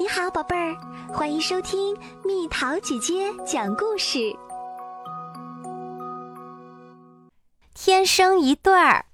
[0.00, 0.76] 你好，宝贝儿，
[1.08, 4.32] 欢迎收听蜜桃姐姐讲故事。
[7.74, 9.04] 天生一对儿，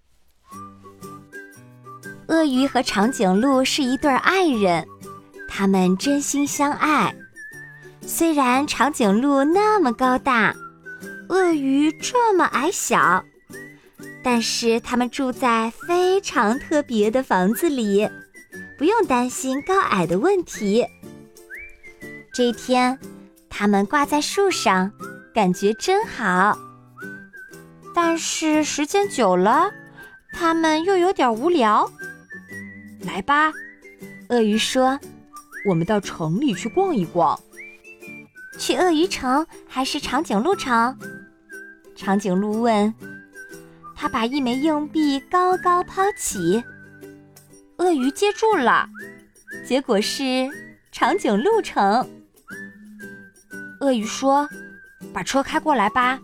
[2.28, 4.86] 鳄鱼和长颈鹿是一对爱人，
[5.48, 7.14] 他们真心相爱。
[8.03, 10.55] 虽然长颈鹿那么高大，
[11.30, 13.25] 鳄鱼这么矮小，
[14.23, 18.07] 但是他们住在非常特别的房子里。
[18.85, 20.87] 不用担心高矮的问题。
[22.34, 22.98] 这一天，
[23.48, 24.92] 他们挂在树上，
[25.33, 26.59] 感觉真好。
[27.95, 29.73] 但是时间久了，
[30.34, 31.91] 他们又有点无聊。
[33.01, 33.51] 来吧，
[34.28, 35.01] 鳄鱼说
[35.66, 37.41] ：“我们到城里去逛一逛。”
[38.61, 40.95] 去鳄鱼城还是长颈鹿城？
[41.97, 42.95] 长颈鹿问。
[43.97, 46.62] 他把一枚硬币高高抛起。
[47.78, 48.88] 鳄鱼接住了，
[49.66, 50.48] 结果是
[50.92, 52.09] 长颈鹿城。
[53.80, 54.48] 鳄鱼说
[55.12, 56.20] ：“把车开过来吧。”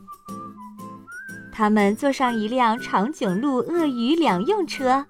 [1.53, 5.05] 他们坐上一辆长颈鹿鳄鱼两用车，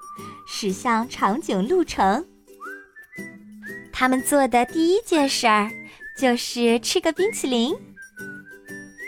[0.48, 2.24] 驶向长颈鹿城。
[3.92, 5.70] 他们做的第一件事儿
[6.18, 7.74] 就是吃个冰淇淋。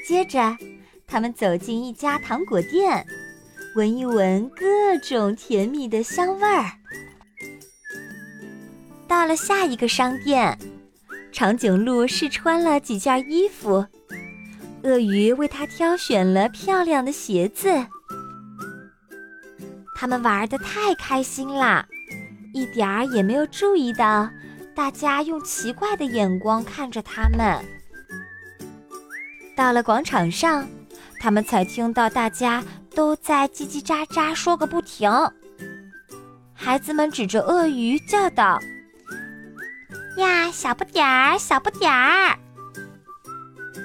[0.07, 0.57] 接着，
[1.07, 3.05] 他们走进一家糖果店，
[3.75, 6.71] 闻一闻各种甜蜜的香味儿。
[9.13, 10.59] 到了下一个商店，
[11.31, 13.87] 长颈鹿试穿了几件衣服，
[14.85, 17.69] 鳄鱼为它挑选了漂亮的鞋子。
[19.95, 21.87] 他们玩的太开心啦，
[22.55, 24.31] 一点儿也没有注意到
[24.75, 27.63] 大家用奇怪的眼光看着他们。
[29.55, 30.67] 到了广场上，
[31.21, 35.11] 他们才听到大家都在叽叽喳喳说个不停。
[36.55, 38.59] 孩子们指着鳄鱼叫道。
[40.17, 42.39] 呀，小不点儿，小不点儿。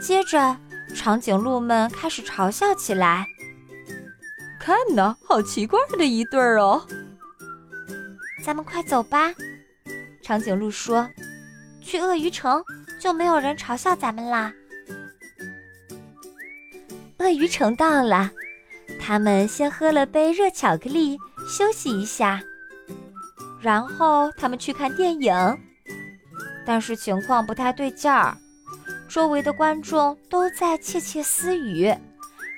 [0.02, 0.58] 接着，
[0.96, 3.26] 长颈鹿们开始嘲笑起来。
[4.60, 6.86] 看呐，好奇怪的一对儿哦！
[8.44, 9.34] 咱们快走吧，
[10.22, 11.08] 长颈鹿说。
[11.82, 12.62] 去鳄鱼城
[13.00, 14.52] 就没有人嘲笑咱们啦。
[17.20, 18.30] 鳄鱼城到了，
[19.00, 21.18] 他们先喝了杯热巧克力，
[21.50, 22.42] 休息一下，
[23.62, 25.34] 然后他们去看电影。
[26.68, 28.38] 但是情况不太对劲儿，
[29.08, 31.96] 周围的观众都在窃窃私语，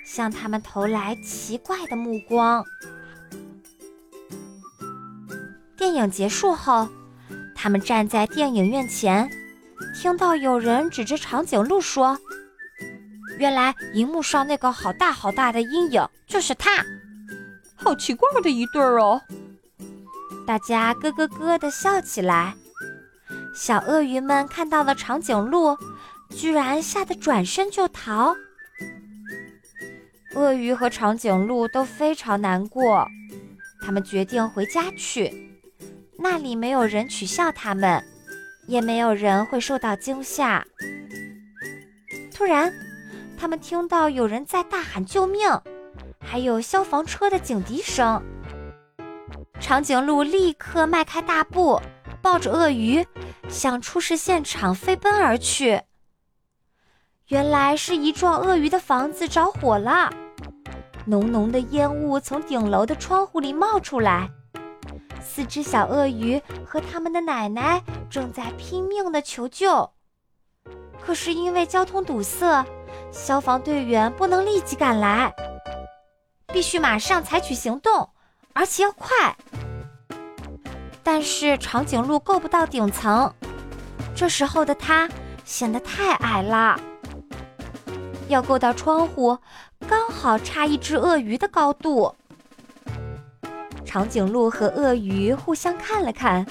[0.03, 2.65] 向他们投来奇怪的目光。
[5.77, 6.89] 电影结束后，
[7.55, 9.29] 他们站在电影院前，
[9.93, 12.17] 听到有人指着长颈鹿说
[13.37, 16.83] ：“原来荧幕上那个好大好大的阴影就是他，
[17.75, 19.21] 好奇怪的一对儿哦！”
[20.47, 22.55] 大家咯咯咯地笑起来。
[23.59, 25.77] 小鳄鱼们看到了长颈鹿，
[26.29, 28.33] 居然吓得转身就逃。
[30.33, 33.05] 鳄鱼和长颈鹿都非常难过，
[33.81, 35.59] 他们决定回家去，
[36.17, 38.01] 那里没有人取笑他们，
[38.65, 40.65] 也没有人会受到惊吓。
[42.33, 42.73] 突然，
[43.37, 45.41] 他们听到有人在大喊救命，
[46.21, 48.23] 还有消防车的警笛声。
[49.59, 51.81] 长颈鹿立刻迈开大步，
[52.21, 53.05] 抱着鳄鱼。
[53.49, 55.81] 向出事现场飞奔而去。
[57.27, 60.09] 原来是一幢鳄鱼的房子着火了，
[61.05, 64.29] 浓浓的烟雾从顶楼的窗户里冒出来。
[65.21, 69.91] 四只小鳄鱼和他们的奶奶正在拼命的求救，
[70.99, 72.65] 可是因为交通堵塞，
[73.11, 75.31] 消防队员不能立即赶来，
[76.47, 78.09] 必须马上采取行动，
[78.53, 79.35] 而且要快。
[81.03, 83.31] 但是长颈鹿够不到顶层，
[84.19, 85.07] 这时候的他
[85.45, 86.77] 显得太矮了。
[88.27, 89.37] 要够到窗户，
[89.87, 92.13] 刚好差一只鳄鱼的高度。
[93.85, 96.45] 长颈鹿和鳄鱼互相看了看，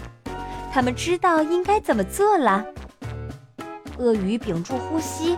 [0.73, 2.65] 他们知道应该怎么做了。
[3.99, 5.37] 鳄鱼屏住呼吸，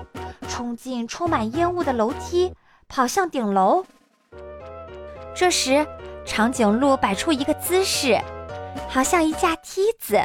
[0.49, 2.55] 冲进充满烟雾的楼梯，
[2.87, 3.85] 跑向顶楼。
[5.35, 5.85] 这时，
[6.25, 8.17] 长颈鹿摆出一个姿势。
[8.88, 10.25] 好像一架梯子，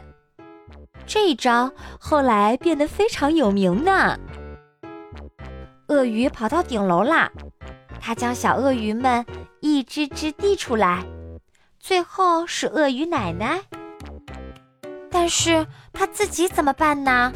[1.07, 4.17] 这一招后来变得非常有名呢。
[5.87, 7.31] 鳄鱼跑到顶楼啦，
[8.01, 9.25] 它将小鳄鱼们
[9.59, 11.05] 一只只递出来，
[11.79, 13.61] 最后是鳄鱼奶奶。
[15.11, 17.31] 但是它自己怎么办呢？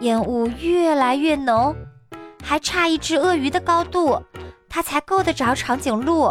[0.00, 1.74] 烟雾越来越浓，
[2.42, 4.22] 还差一只鳄鱼的高度，
[4.68, 6.28] 它才够得着长颈鹿。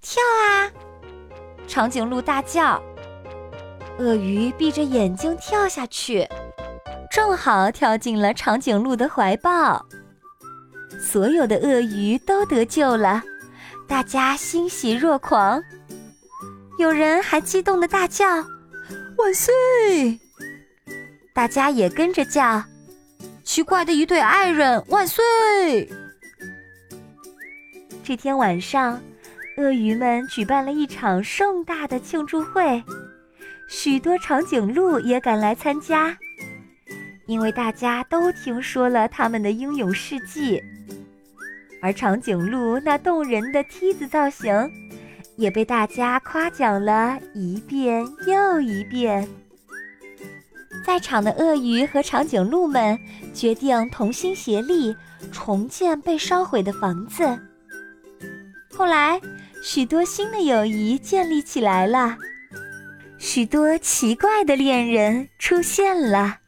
[0.00, 0.70] 跳啊！
[1.66, 2.80] 长颈鹿大叫
[3.98, 6.26] ：“鳄鱼闭着眼睛跳下去，
[7.10, 9.84] 正好跳进了长颈鹿的怀抱。
[11.00, 13.22] 所有的鳄鱼都得救了，
[13.86, 15.62] 大家欣喜若狂。
[16.78, 18.26] 有人还激动的大叫
[19.18, 19.52] ：“万岁！”
[21.34, 22.64] 大家也跟着叫
[23.44, 25.88] ：“奇怪的一对爱人，万岁！”
[28.02, 29.00] 这天晚上，
[29.58, 32.82] 鳄鱼们举办了一场盛大的庆祝会，
[33.74, 36.14] 许多长颈鹿也赶来参加，
[37.26, 40.62] 因为大家都听说了他们的英勇事迹，
[41.80, 44.70] 而长颈鹿那动人的梯子造型。
[45.36, 49.26] 也被大家夸奖了一遍又一遍。
[50.84, 52.96] 在场的鳄鱼和长颈鹿们
[53.32, 54.94] 决定同心协力
[55.32, 57.24] 重建被烧毁的房子。
[58.76, 59.18] 后来，
[59.64, 62.14] 许多新的友谊建立起来了，
[63.24, 66.38] 许多奇怪的恋人出现了。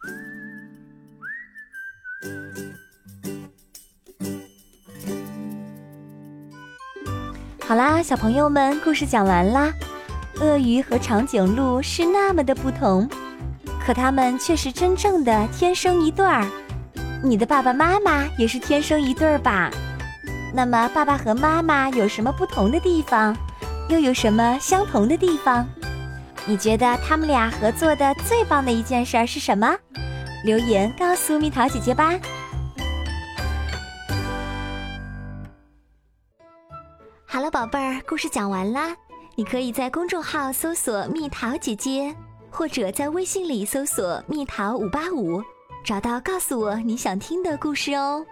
[7.61, 9.73] 好啦，小朋友们，故事讲完啦。
[10.41, 13.09] 鳄鱼和长颈鹿是那么的不同，
[13.87, 16.45] 可它们却是真正的天生一对儿。
[17.23, 19.71] 你的爸爸妈妈也是天生一对儿吧？
[20.53, 23.35] 那么，爸爸和妈妈有什么不同的地方，
[23.89, 25.65] 又有什么相同的地方？
[26.47, 29.75] 你觉得他们俩合作的最棒的一件事是什么？
[30.45, 32.13] 留言告诉蜜桃姐姐吧。
[37.25, 38.95] 好了，宝贝儿，故事讲完啦。
[39.37, 42.15] 你可以在公众号搜索“蜜桃姐姐”，
[42.51, 45.43] 或者在微信里搜索“蜜桃五八五”，
[45.83, 48.25] 找到告诉我你想听的故事哦。